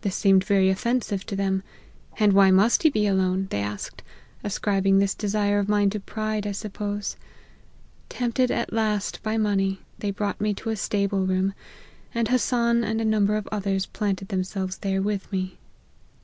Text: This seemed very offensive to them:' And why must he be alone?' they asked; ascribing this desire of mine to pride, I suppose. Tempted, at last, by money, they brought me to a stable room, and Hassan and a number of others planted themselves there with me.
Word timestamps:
This 0.00 0.16
seemed 0.16 0.42
very 0.42 0.68
offensive 0.68 1.24
to 1.26 1.36
them:' 1.36 1.62
And 2.18 2.32
why 2.32 2.50
must 2.50 2.82
he 2.82 2.90
be 2.90 3.06
alone?' 3.06 3.46
they 3.52 3.60
asked; 3.60 4.02
ascribing 4.42 4.98
this 4.98 5.14
desire 5.14 5.60
of 5.60 5.68
mine 5.68 5.90
to 5.90 6.00
pride, 6.00 6.44
I 6.44 6.50
suppose. 6.50 7.14
Tempted, 8.08 8.50
at 8.50 8.72
last, 8.72 9.22
by 9.22 9.36
money, 9.38 9.78
they 9.96 10.10
brought 10.10 10.40
me 10.40 10.54
to 10.54 10.70
a 10.70 10.76
stable 10.76 11.24
room, 11.24 11.54
and 12.12 12.26
Hassan 12.26 12.82
and 12.82 13.00
a 13.00 13.04
number 13.04 13.36
of 13.36 13.48
others 13.52 13.86
planted 13.86 14.26
themselves 14.26 14.78
there 14.78 15.00
with 15.00 15.30
me. 15.30 15.56